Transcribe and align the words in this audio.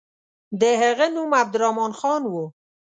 د 0.59 0.63
هغه 0.81 1.05
نوم 1.15 1.31
عبدالرحمن 1.41 1.91
خان 1.99 2.21
وو. 2.31 2.45